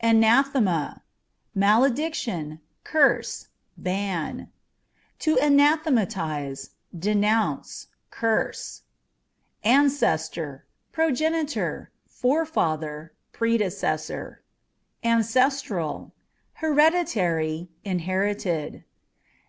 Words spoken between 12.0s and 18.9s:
forefather, predecessor. Ancestral â€" hereditary; inherited.